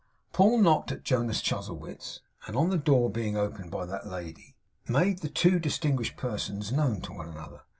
Paul 0.33 0.63
knocked 0.63 0.91
at 0.91 1.03
Jonas 1.03 1.43
Chuzzlewit's; 1.43 2.21
and, 2.47 2.55
on 2.55 2.71
the 2.71 2.77
door 2.79 3.07
being 3.11 3.37
opened 3.37 3.69
by 3.69 3.85
that 3.85 4.07
lady, 4.07 4.55
made 4.87 5.19
the 5.19 5.29
two 5.29 5.59
distinguished 5.59 6.17
persons 6.17 6.71
known 6.71 7.01
to 7.01 7.13
one 7.13 7.29
another. 7.29 7.61